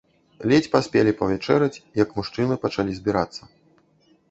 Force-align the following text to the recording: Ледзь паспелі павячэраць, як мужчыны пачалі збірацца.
Ледзь 0.51 0.69
паспелі 0.75 1.11
павячэраць, 1.19 1.81
як 2.03 2.17
мужчыны 2.21 2.59
пачалі 2.65 2.91
збірацца. 3.03 3.41